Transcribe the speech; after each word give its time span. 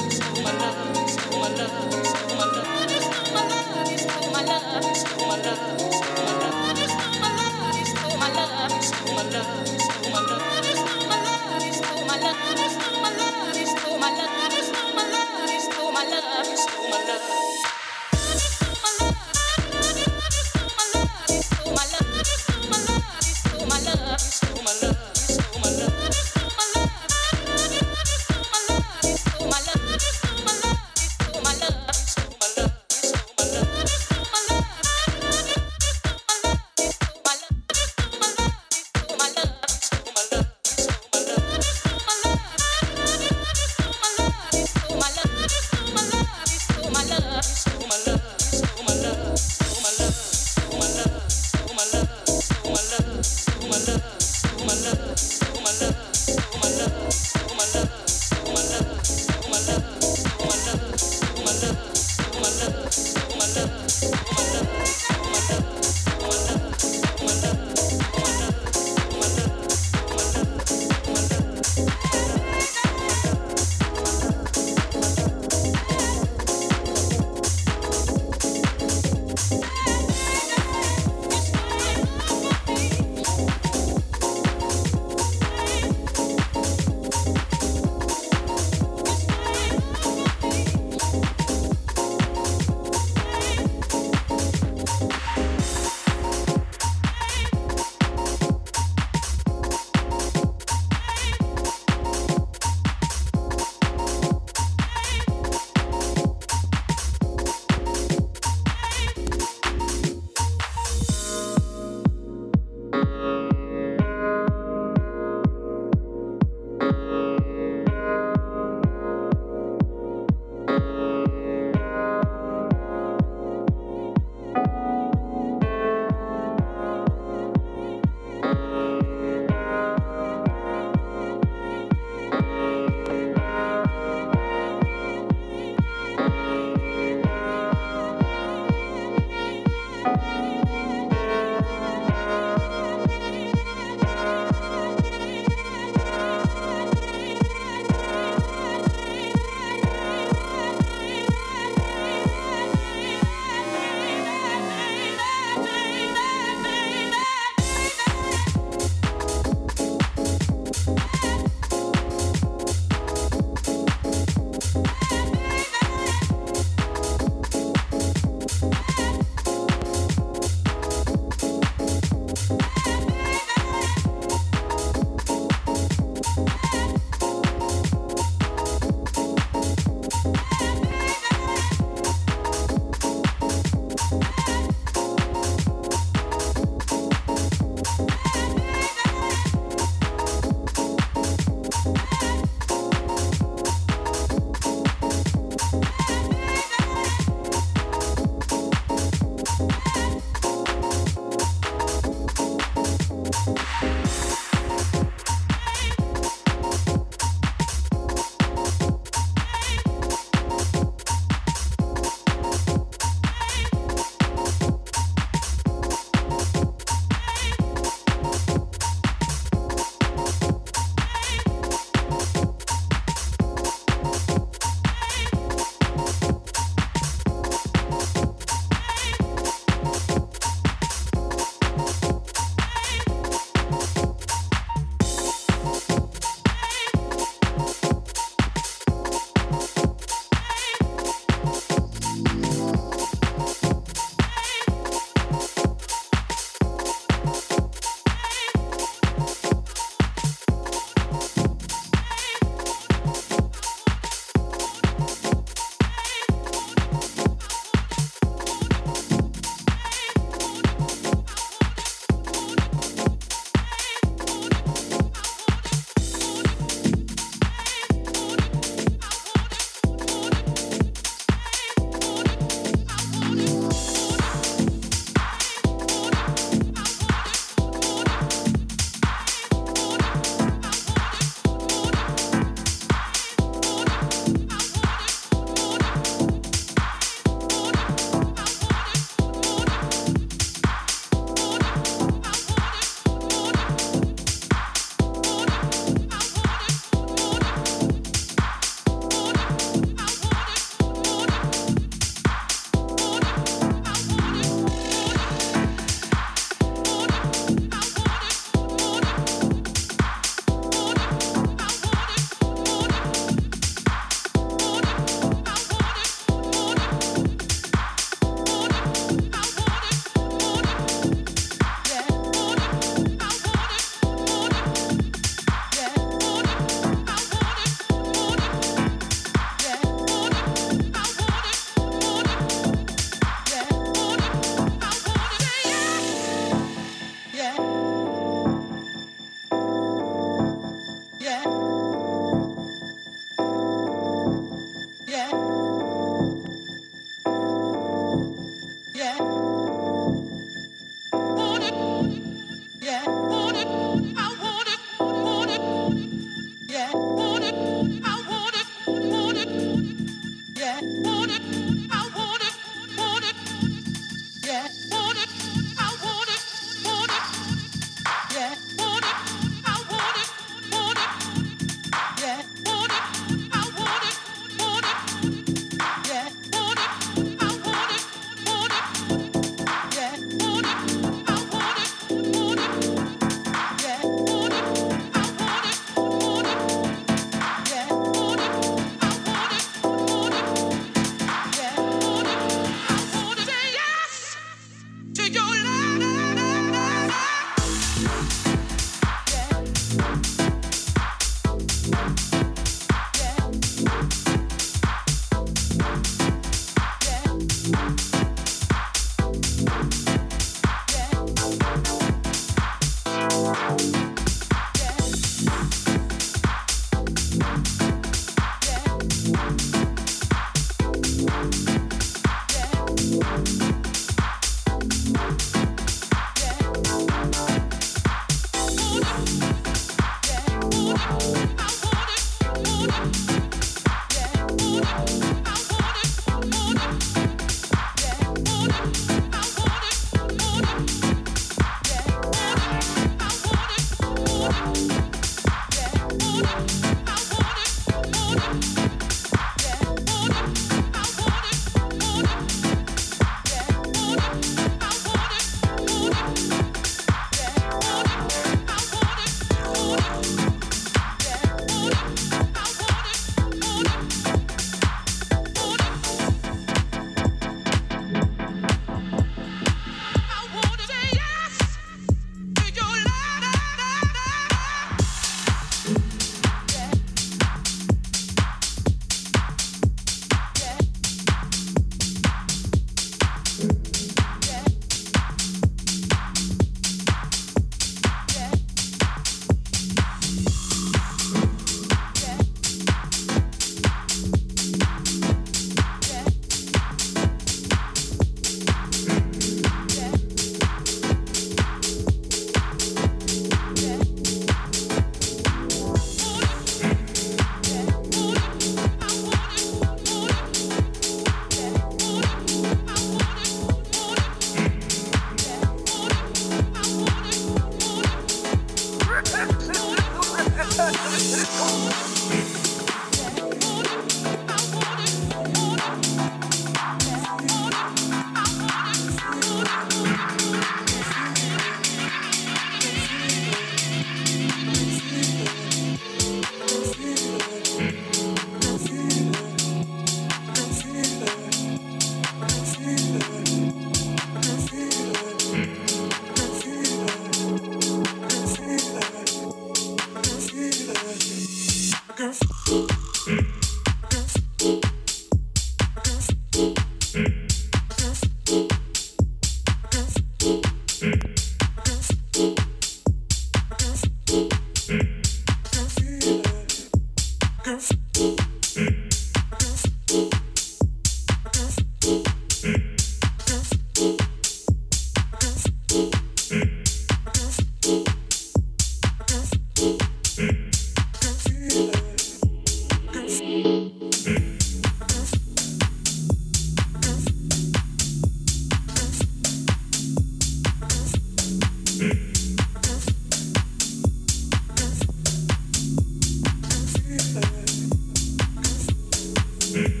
Spin. 599.71 600.00